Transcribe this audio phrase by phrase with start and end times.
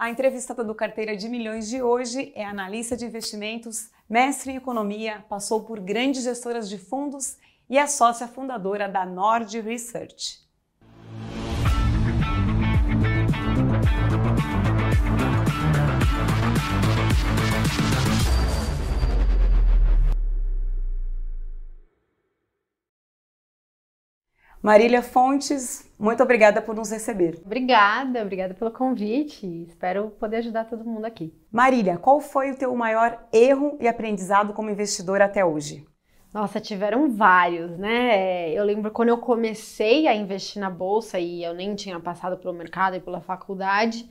[0.00, 5.24] A entrevistada do Carteira de Milhões de hoje é analista de investimentos, mestre em economia,
[5.28, 7.36] passou por grandes gestoras de fundos
[7.68, 10.38] e é sócia fundadora da Nord Research.
[24.62, 27.40] Marília Fontes, muito obrigada por nos receber.
[27.44, 29.46] Obrigada, obrigada pelo convite.
[29.66, 31.34] Espero poder ajudar todo mundo aqui.
[31.50, 35.84] Marília, qual foi o teu maior erro e aprendizado como investidora até hoje?
[36.32, 38.50] Nossa, tiveram vários, né?
[38.52, 42.52] Eu lembro quando eu comecei a investir na bolsa e eu nem tinha passado pelo
[42.52, 44.08] mercado e pela faculdade.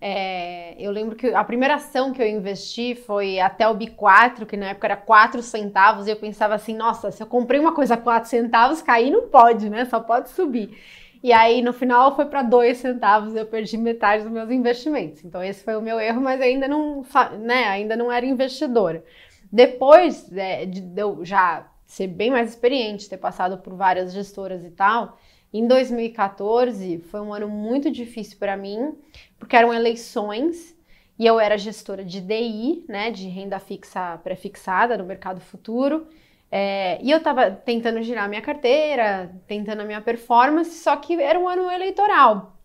[0.00, 4.56] É, eu lembro que a primeira ação que eu investi foi até o B4, que
[4.56, 7.94] na época era 4 centavos, e eu pensava assim, nossa, se eu comprei uma coisa
[7.94, 9.84] a 4 centavos, cair não pode, né?
[9.86, 10.78] Só pode subir.
[11.22, 15.24] E aí no final foi para 2 centavos, eu perdi metade dos meus investimentos.
[15.24, 17.04] Então esse foi o meu erro, mas ainda não,
[17.40, 19.04] né, ainda não era investidora.
[19.50, 24.70] Depois é, de eu já ser bem mais experiente, ter passado por várias gestoras e
[24.70, 25.18] tal,
[25.52, 28.94] em 2014 foi um ano muito difícil para mim,
[29.38, 30.76] porque eram eleições
[31.18, 36.08] e eu era gestora de DI, né, de renda fixa pré-fixada no mercado futuro.
[36.50, 41.38] É, e eu estava tentando girar minha carteira, tentando a minha performance, só que era
[41.38, 42.56] um ano eleitoral.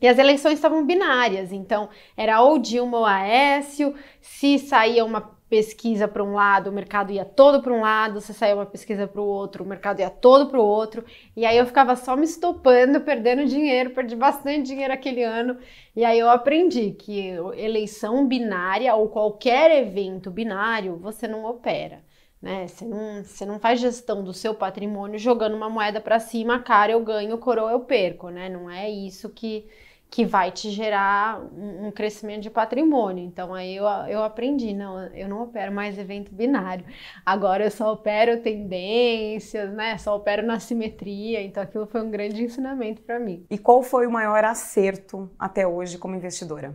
[0.00, 6.06] E as eleições estavam binárias, então era ou Dilma ou Aécio, se saía uma pesquisa
[6.06, 9.20] para um lado, o mercado ia todo para um lado, se saía uma pesquisa para
[9.20, 12.24] o outro, o mercado ia todo para o outro, e aí eu ficava só me
[12.24, 15.56] estopando, perdendo dinheiro, perdi bastante dinheiro aquele ano,
[15.96, 22.02] e aí eu aprendi que eleição binária ou qualquer evento binário você não opera.
[22.40, 22.68] Né?
[22.68, 26.92] Você, não, você não faz gestão do seu patrimônio jogando uma moeda para cima, cara,
[26.92, 28.48] eu ganho, coroa, eu perco, né?
[28.48, 29.66] Não é isso que,
[30.08, 33.24] que vai te gerar um, crescimento de patrimônio.
[33.24, 36.84] Então aí eu, eu aprendi, não, eu não opero mais evento binário.
[37.26, 39.98] Agora eu só opero tendências, né?
[39.98, 41.42] Só opero na simetria.
[41.42, 43.44] Então aquilo foi um grande ensinamento para mim.
[43.50, 46.72] E qual foi o maior acerto até hoje como investidora?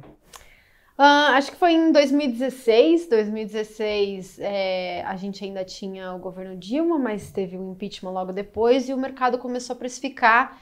[1.04, 3.10] Uh, acho que foi em 2016.
[3.10, 8.88] 2016 é, a gente ainda tinha o governo Dilma, mas teve o impeachment logo depois
[8.88, 10.58] e o mercado começou a precificar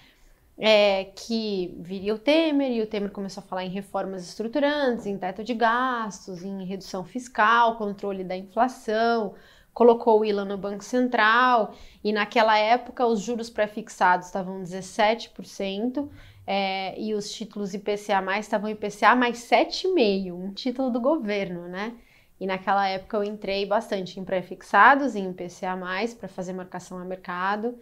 [0.58, 5.16] é, que viria o Temer e o Temer começou a falar em reformas estruturantes, em
[5.16, 9.36] teto de gastos, em redução fiscal, controle da inflação,
[9.72, 16.10] colocou o ILA no Banco Central e naquela época os juros pré-fixados estavam 17%
[16.46, 21.94] é, e os títulos IPCA estavam IPCA mais 7,5%, um título do governo, né?
[22.40, 25.78] E naquela época eu entrei bastante em pré-fixados, em IPCA
[26.20, 27.78] para fazer marcação a mercado.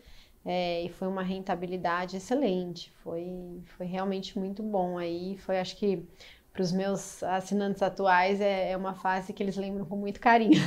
[0.45, 4.97] É, e foi uma rentabilidade excelente, foi, foi realmente muito bom.
[4.97, 6.05] Aí foi, acho que,
[6.51, 10.59] para os meus assinantes atuais, é, é uma fase que eles lembram com muito carinho.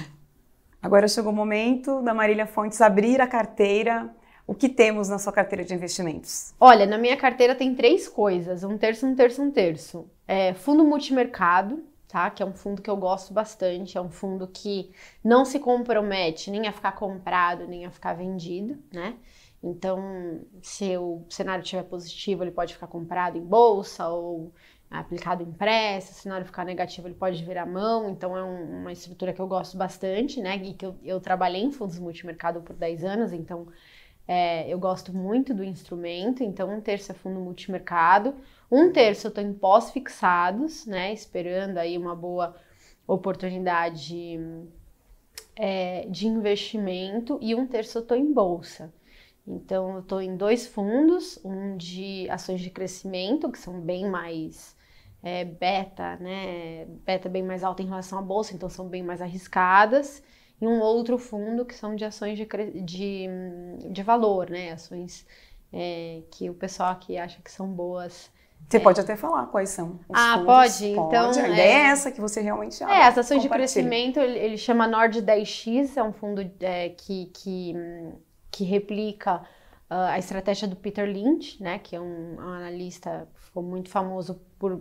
[0.81, 4.11] Agora chegou o momento da Marília Fontes abrir a carteira.
[4.53, 6.53] O que temos na sua carteira de investimentos?
[6.61, 10.07] Olha, na minha carteira tem três coisas: um terço, um terço, um terço.
[10.29, 12.29] É, fundo multimercado, tá?
[12.29, 14.93] Que é um fundo que eu gosto bastante, é um fundo que
[15.25, 19.15] não se compromete nem a ficar comprado, nem a ficar vendido, né?
[19.63, 24.53] Então, se o cenário estiver positivo, ele pode ficar comprado em bolsa ou
[24.91, 25.99] aplicado em pré.
[25.99, 28.11] Se o cenário ficar negativo, ele pode virar mão.
[28.11, 30.57] Então, é um, uma estrutura que eu gosto bastante, né?
[30.57, 33.67] E que eu, eu trabalhei em fundos multimercado por 10 anos, então
[34.33, 36.43] é, eu gosto muito do instrumento.
[36.43, 38.35] Então, um terço é fundo multimercado,
[38.71, 41.13] um terço eu estou em pós-fixados, né?
[41.13, 42.57] Esperando aí uma boa
[43.07, 44.41] oportunidade
[45.55, 48.91] é, de investimento, e um terço eu estou em bolsa.
[49.47, 54.75] Então, eu estou em dois fundos, um de ações de crescimento, que são bem mais
[55.23, 56.87] é, beta, né?
[57.05, 60.23] Beta bem mais alta em relação à bolsa, então são bem mais arriscadas.
[60.63, 62.47] E um outro fundo que são de ações de,
[62.85, 63.27] de,
[63.91, 64.73] de valor, né?
[64.73, 65.27] Ações
[65.73, 68.31] é, que o pessoal aqui acha que são boas.
[68.69, 68.81] Você é.
[68.81, 69.99] pode até falar quais são.
[70.13, 70.47] ah, fundos.
[70.47, 70.87] pode?
[70.87, 71.31] Então.
[71.31, 72.95] A ideia é, é essa que você realmente acha.
[72.95, 77.27] É, as ações de crescimento, ele, ele chama Nord 10X, é um fundo é, que,
[77.35, 77.75] que
[78.53, 79.37] que replica
[79.91, 84.41] uh, a estratégia do Peter Lynch, né, que é um, um analista ficou muito famoso
[84.59, 84.81] por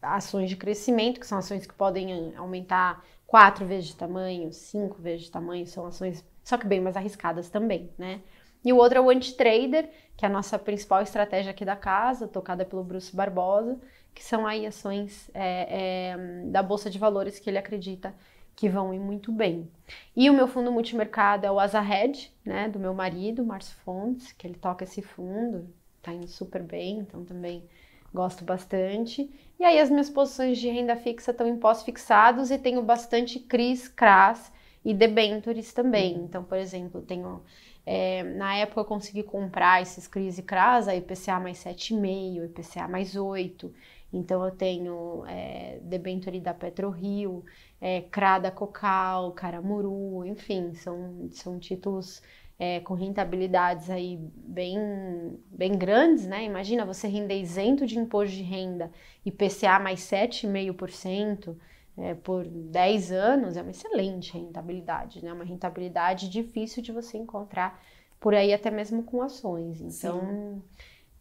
[0.00, 5.26] ações de crescimento, que são ações que podem aumentar quatro vezes de tamanho, cinco vezes
[5.26, 8.22] de tamanho, são ações só que bem mais arriscadas também, né?
[8.64, 12.26] E o outro é o anti-trader, que é a nossa principal estratégia aqui da casa,
[12.26, 13.78] tocada pelo Bruce Barbosa,
[14.14, 16.16] que são aí ações é, é,
[16.46, 18.14] da Bolsa de Valores que ele acredita
[18.56, 19.70] que vão ir muito bem.
[20.16, 24.46] E o meu fundo multimercado é o Azahed, né, do meu marido, Márcio Fontes, que
[24.46, 25.68] ele toca esse fundo,
[26.02, 27.68] tá indo super bem, então também
[28.12, 29.30] gosto bastante.
[29.58, 33.88] E aí as minhas posições de renda fixa estão em pós-fixados e tenho bastante CRIs,
[33.88, 34.52] CRAS
[34.84, 36.16] e debentures também.
[36.16, 36.24] Uhum.
[36.24, 37.42] Então, por exemplo, tenho
[37.90, 42.86] é, na época eu consegui comprar esses CRIs e CRAS, a IPCA mais 7,5, IPCA
[42.86, 43.72] mais 8.
[44.12, 47.42] Então eu tenho é, debenture da PetroRio,
[47.80, 52.22] é, CRA da Cocal, Caramuru, enfim, são, são títulos
[52.58, 56.44] é, com rentabilidades aí bem, bem grandes, né?
[56.44, 58.90] Imagina você render isento de imposto de renda
[59.24, 61.56] IPCA mais 7,5%,
[61.96, 65.32] é, por 10 anos é uma excelente rentabilidade, né?
[65.32, 67.80] Uma rentabilidade difícil de você encontrar
[68.20, 69.80] por aí até mesmo com ações.
[69.80, 70.62] Então,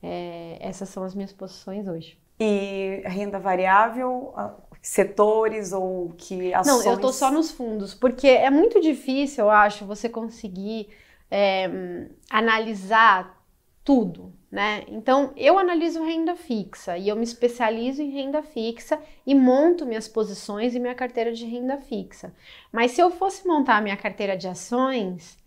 [0.02, 2.18] é, essas são as minhas posições hoje.
[2.40, 4.34] E renda variável,
[4.82, 6.86] setores ou que ações?
[6.86, 10.90] Não, eu estou só nos fundos, porque é muito difícil, eu acho, você conseguir
[11.30, 11.70] é,
[12.30, 13.38] analisar
[13.84, 14.84] tudo, né?
[14.88, 20.08] Então, eu analiso renda fixa e eu me especializo em renda fixa e monto minhas
[20.08, 22.34] posições e minha carteira de renda fixa.
[22.72, 25.38] Mas se eu fosse montar minha carteira de ações,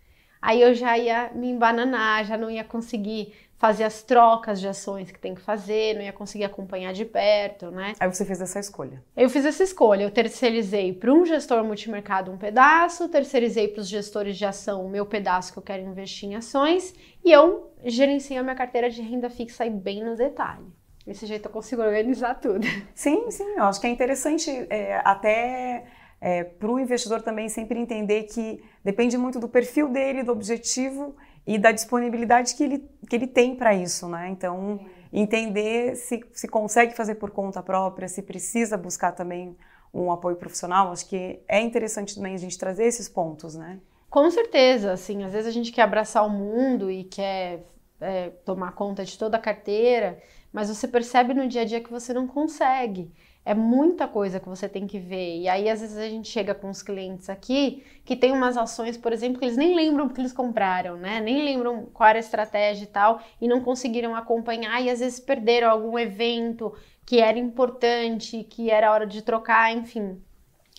[0.41, 5.11] aí eu já ia me embananar, já não ia conseguir fazer as trocas de ações
[5.11, 7.93] que tem que fazer, não ia conseguir acompanhar de perto, né?
[7.99, 9.03] Aí você fez essa escolha.
[9.15, 10.01] Eu fiz essa escolha.
[10.01, 14.89] Eu terceirizei para um gestor multimercado um pedaço, terceirizei para os gestores de ação o
[14.89, 18.99] meu pedaço que eu quero investir em ações e eu gerencio a minha carteira de
[18.99, 20.65] renda fixa aí bem no detalhe.
[21.05, 22.65] Desse jeito eu consigo organizar tudo.
[22.95, 23.57] Sim, sim.
[23.57, 25.85] Eu acho que é interessante é, até
[26.19, 31.15] é, para o investidor também sempre entender que depende muito do perfil dele, do objetivo
[31.45, 34.29] e da disponibilidade que ele, que ele tem para isso, né?
[34.29, 34.79] Então,
[35.11, 39.57] entender se, se consegue fazer por conta própria, se precisa buscar também
[39.93, 43.79] um apoio profissional, acho que é interessante também a gente trazer esses pontos, né?
[44.09, 47.65] Com certeza, assim, às vezes a gente quer abraçar o mundo e quer
[47.99, 50.21] é, tomar conta de toda a carteira,
[50.51, 53.11] mas você percebe no dia a dia que você não consegue.
[53.43, 55.39] É muita coisa que você tem que ver.
[55.39, 58.97] E aí, às vezes, a gente chega com os clientes aqui que tem umas ações,
[58.97, 61.19] por exemplo, que eles nem lembram porque eles compraram, né?
[61.19, 65.19] Nem lembram qual era a estratégia e tal, e não conseguiram acompanhar, e às vezes
[65.19, 66.73] perderam algum evento
[67.05, 70.21] que era importante, que era hora de trocar, enfim.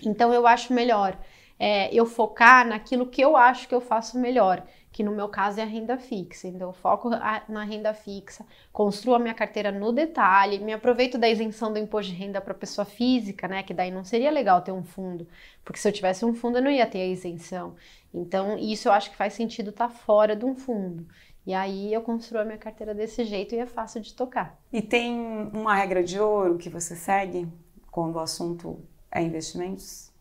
[0.04, 1.18] Então, eu acho melhor
[1.58, 5.58] é, eu focar naquilo que eu acho que eu faço melhor que no meu caso
[5.58, 6.46] é a renda fixa.
[6.46, 7.08] Então, eu foco
[7.48, 12.12] na renda fixa, construo a minha carteira no detalhe, me aproveito da isenção do imposto
[12.12, 13.62] de renda para pessoa física, né?
[13.62, 15.26] Que daí não seria legal ter um fundo,
[15.64, 17.74] porque se eu tivesse um fundo eu não ia ter a isenção.
[18.12, 21.06] Então, isso eu acho que faz sentido estar tá fora de um fundo.
[21.46, 24.60] E aí eu construo a minha carteira desse jeito e é fácil de tocar.
[24.72, 25.18] E tem
[25.52, 27.48] uma regra de ouro que você segue
[27.90, 28.78] quando o assunto
[29.10, 30.12] é investimentos?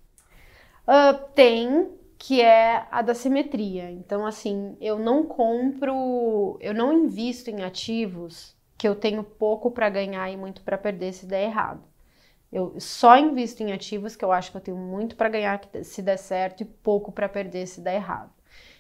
[0.87, 1.91] Uh, tem,
[2.21, 3.89] que é a da simetria.
[3.89, 9.89] Então, assim, eu não compro, eu não invisto em ativos que eu tenho pouco para
[9.89, 11.81] ganhar e muito para perder se der errado.
[12.53, 16.03] Eu só invisto em ativos que eu acho que eu tenho muito para ganhar se
[16.03, 18.31] der certo e pouco para perder se der errado.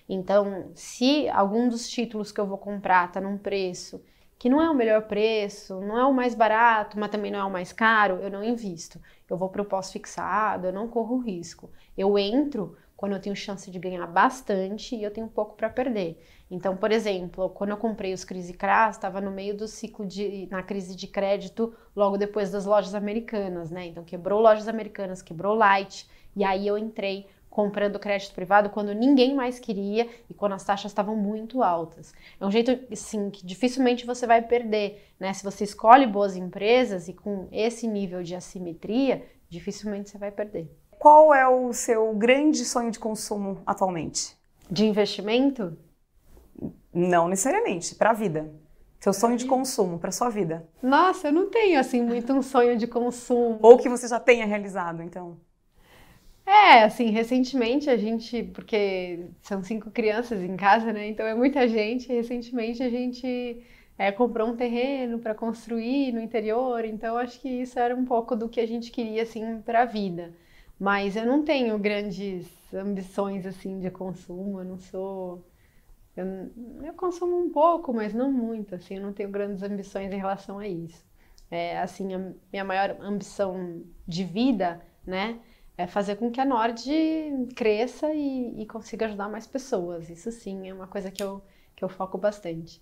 [0.07, 4.03] Então, se algum dos títulos que eu vou comprar está num preço
[4.37, 7.43] que não é o melhor preço, não é o mais barato, mas também não é
[7.43, 8.99] o mais caro, eu não invisto.
[9.27, 11.71] Eu vou para o pós-fixado, eu não corro risco.
[11.97, 16.23] Eu entro quando eu tenho chance de ganhar bastante e eu tenho pouco para perder.
[16.51, 20.47] Então, por exemplo, quando eu comprei os Crise Cras, estava no meio do ciclo de
[20.51, 23.87] na crise de crédito, logo depois das lojas americanas, né?
[23.87, 29.33] Então, quebrou lojas americanas, quebrou Light, e aí eu entrei comprando crédito privado quando ninguém
[29.33, 32.13] mais queria e quando as taxas estavam muito altas.
[32.39, 35.33] É um jeito assim que dificilmente você vai perder, né?
[35.33, 40.69] Se você escolhe boas empresas e com esse nível de assimetria, dificilmente você vai perder.
[41.01, 44.37] Qual é o seu grande sonho de consumo atualmente?
[44.69, 45.75] De investimento?
[46.93, 48.53] Não necessariamente, para a vida.
[48.99, 50.69] Seu sonho de consumo para sua vida.
[50.79, 53.57] Nossa, eu não tenho assim muito um sonho de consumo.
[53.63, 55.39] Ou que você já tenha realizado, então.
[56.45, 61.07] É, assim, recentemente a gente, porque são cinco crianças em casa, né?
[61.09, 62.13] Então é muita gente.
[62.13, 63.65] Recentemente a gente
[63.97, 66.85] é, comprou um terreno para construir no interior.
[66.85, 69.85] Então acho que isso era um pouco do que a gente queria assim para a
[69.85, 70.31] vida.
[70.81, 75.45] Mas eu não tenho grandes ambições assim de consumo, eu não sou.
[76.17, 76.25] Eu,
[76.83, 80.57] eu consumo um pouco, mas não muito, assim, eu não tenho grandes ambições em relação
[80.57, 81.05] a isso.
[81.51, 85.39] É, assim, a minha maior ambição de vida, né,
[85.77, 86.83] é fazer com que a Nord
[87.55, 90.09] cresça e, e consiga ajudar mais pessoas.
[90.09, 91.43] Isso sim é uma coisa que eu,
[91.75, 92.81] que eu foco bastante.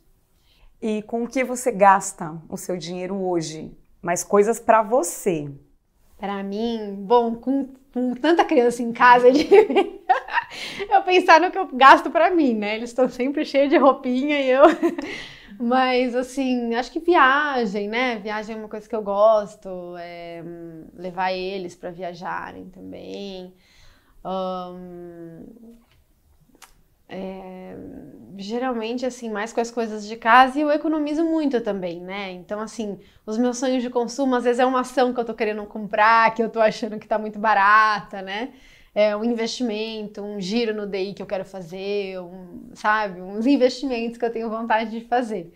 [0.82, 3.78] E com o que você gasta o seu dinheiro hoje?
[4.02, 5.52] Mais coisas para você?
[6.20, 9.48] Para mim, bom, com, com, tanta criança em casa, de...
[10.90, 12.76] eu pensar no que eu gasto para mim, né?
[12.76, 14.64] Eles estão sempre cheios de roupinha e eu
[15.62, 18.18] Mas, assim, acho que viagem, né?
[18.18, 19.70] Viagem é uma coisa que eu gosto.
[19.98, 20.42] É,
[20.96, 23.54] levar eles para viajarem também.
[24.24, 25.44] Um,
[27.10, 27.76] é,
[28.38, 32.32] geralmente, assim, mais com as coisas de casa e eu economizo muito também, né?
[32.32, 35.34] Então, assim, os meus sonhos de consumo, às vezes é uma ação que eu tô
[35.34, 38.54] querendo comprar, que eu tô achando que tá muito barata, né?
[38.94, 43.22] É um investimento, um giro no DI que eu quero fazer, um, sabe?
[43.22, 45.52] Uns investimentos que eu tenho vontade de fazer.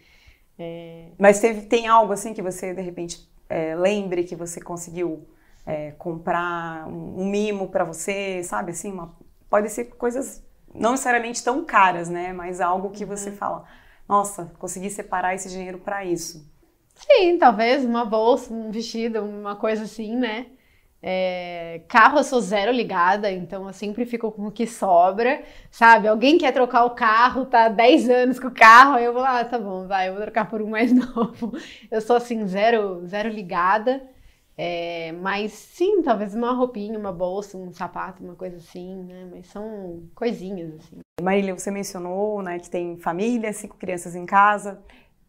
[0.58, 1.10] É...
[1.18, 5.28] Mas teve, tem algo assim que você, de repente, é, lembre que você conseguiu
[5.66, 8.72] é, comprar um, um mimo para você, sabe?
[8.72, 9.16] Assim, uma,
[9.50, 10.44] pode ser coisas
[10.74, 12.34] não necessariamente tão caras, né?
[12.34, 13.36] Mas algo que você uhum.
[13.36, 13.64] fala,
[14.08, 16.52] nossa, consegui separar esse dinheiro para isso.
[16.96, 20.48] Sim, talvez uma bolsa, um vestido, uma coisa assim, né?
[21.06, 26.08] É, carro eu sou zero ligada, então eu sempre fico com o que sobra, sabe?
[26.08, 29.42] Alguém quer trocar o carro, tá 10 anos com o carro, aí eu vou lá,
[29.42, 31.58] ah, tá bom, vai, eu vou trocar por um mais novo.
[31.92, 34.02] Eu sou assim, zero, zero ligada.
[34.58, 39.28] É, mas sim, talvez uma roupinha, uma bolsa, um sapato, uma coisa assim, né?
[39.32, 41.00] Mas são coisinhas assim.
[41.22, 44.80] Marília, você mencionou, né, que tem família, cinco crianças em casa.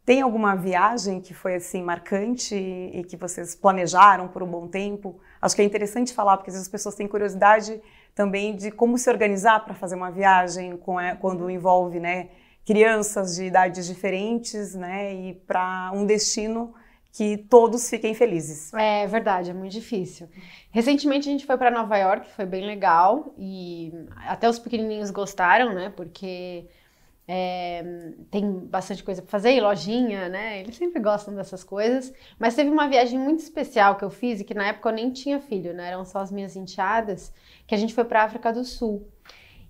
[0.05, 5.19] Tem alguma viagem que foi assim marcante e que vocês planejaram por um bom tempo?
[5.41, 7.81] Acho que é interessante falar porque às vezes as pessoas têm curiosidade
[8.15, 10.79] também de como se organizar para fazer uma viagem
[11.21, 12.29] quando envolve, né,
[12.67, 16.75] crianças de idades diferentes, né, e para um destino
[17.15, 18.75] que todos fiquem felizes.
[18.75, 20.29] É verdade, é muito difícil.
[20.73, 23.93] Recentemente a gente foi para Nova York, foi bem legal e
[24.27, 25.93] até os pequenininhos gostaram, né?
[25.95, 26.67] Porque
[27.29, 27.85] é,
[28.33, 30.59] tem bastante coisa para fazer, e lojinha, né?
[30.59, 32.13] Eles sempre gostam dessas coisas.
[32.37, 35.13] Mas teve uma viagem muito especial que eu fiz e que na época eu nem
[35.13, 35.91] tinha filho, né?
[35.91, 37.33] Eram só as minhas enteadas,
[37.65, 39.07] que a gente foi para a África do Sul.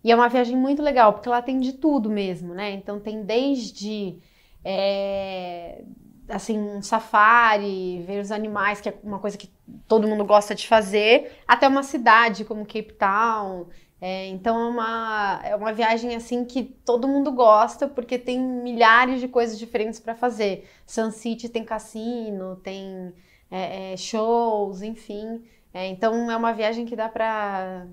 [0.03, 2.71] E é uma viagem muito legal, porque lá tem de tudo mesmo, né?
[2.71, 4.19] Então tem desde
[4.65, 5.85] é,
[6.29, 9.51] assim, um safari, ver os animais, que é uma coisa que
[9.87, 13.67] todo mundo gosta de fazer, até uma cidade como Cape Town.
[14.01, 19.21] É, então é uma, é uma viagem assim que todo mundo gosta porque tem milhares
[19.21, 20.69] de coisas diferentes para fazer.
[20.87, 23.15] Sun City tem cassino, tem
[23.51, 25.43] é, é, shows, enfim.
[25.73, 27.87] É, então é uma viagem que dá para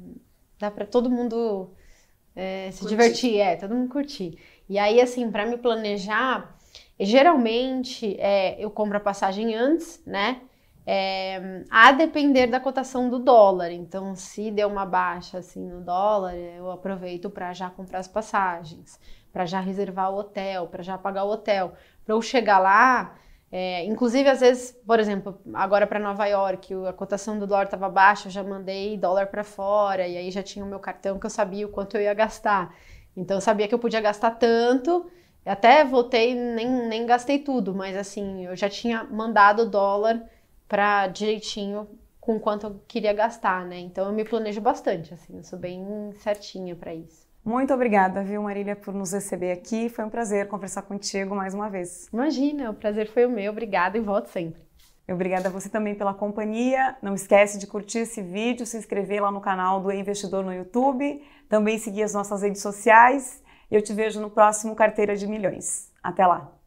[0.59, 1.69] dá para todo mundo
[2.35, 2.89] é, se curtir.
[2.89, 4.37] divertir, é, todo mundo curtir.
[4.67, 6.59] E aí assim para me planejar
[6.99, 10.41] Geralmente, é, eu compro a passagem antes, né?
[10.85, 13.71] É, a depender da cotação do dólar.
[13.71, 18.99] Então, se deu uma baixa assim no dólar, eu aproveito para já comprar as passagens,
[19.31, 21.73] para já reservar o hotel, para já pagar o hotel,
[22.05, 23.15] para eu chegar lá.
[23.51, 27.89] É, inclusive, às vezes, por exemplo, agora para Nova York, a cotação do dólar estava
[27.89, 31.25] baixa, eu já mandei dólar para fora e aí já tinha o meu cartão que
[31.25, 32.73] eu sabia o quanto eu ia gastar.
[33.15, 35.05] Então, eu sabia que eu podia gastar tanto
[35.45, 40.21] até voltei, nem, nem gastei tudo, mas assim, eu já tinha mandado o dólar
[40.67, 41.87] para direitinho
[42.19, 43.79] com quanto eu queria gastar, né?
[43.79, 47.27] Então eu me planejo bastante, assim, eu sou bem certinha para isso.
[47.43, 49.89] Muito obrigada, viu, Marília, por nos receber aqui.
[49.89, 52.07] Foi um prazer conversar contigo mais uma vez.
[52.13, 53.51] Imagina, o prazer foi o meu.
[53.51, 54.61] Obrigada e volto sempre.
[55.09, 56.95] Obrigada a você também pela companhia.
[57.01, 61.19] Não esquece de curtir esse vídeo, se inscrever lá no canal do Investidor no YouTube,
[61.49, 65.91] também seguir as nossas redes sociais eu te vejo no próximo Carteira de Milhões.
[66.03, 66.60] Até lá!